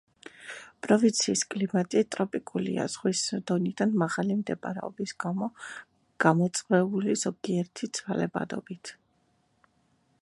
[0.85, 5.51] პროვინციის კლიმატი ტროპიკულია, ზღვის დონიდან მაღალი მდებარეობის გამო
[6.27, 8.97] გამოწვეული ზოგიერთი ცვალებადობით.